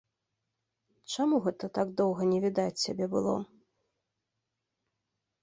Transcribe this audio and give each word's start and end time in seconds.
Чаму 1.15 1.35
гэта 1.47 1.69
так 1.77 1.91
доўга 2.01 2.21
не 2.31 2.39
відаць 2.47 2.81
цябе 2.87 3.05
было? 3.13 3.35